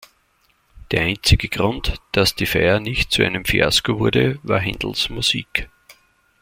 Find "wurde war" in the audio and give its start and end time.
3.99-4.59